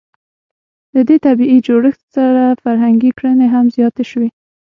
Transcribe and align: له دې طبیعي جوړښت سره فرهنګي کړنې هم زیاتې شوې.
له 0.93 1.01
دې 1.07 1.17
طبیعي 1.25 1.57
جوړښت 1.67 2.01
سره 2.15 2.43
فرهنګي 2.63 3.11
کړنې 3.17 3.47
هم 3.53 3.65
زیاتې 3.75 4.03
شوې. 4.11 4.29